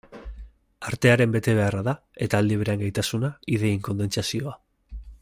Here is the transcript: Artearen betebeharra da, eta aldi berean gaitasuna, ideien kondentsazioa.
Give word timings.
Artearen 0.91 1.35
betebeharra 1.35 1.83
da, 1.89 1.95
eta 2.27 2.41
aldi 2.45 2.57
berean 2.63 2.83
gaitasuna, 2.87 3.33
ideien 3.59 3.85
kondentsazioa. 3.89 4.57